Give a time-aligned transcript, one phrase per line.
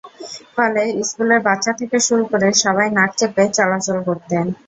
[0.55, 4.45] ফলে স্কুলের বাচ্চা থেকে শুরু করে সবাই নাক চেপে চলাচল করতেন।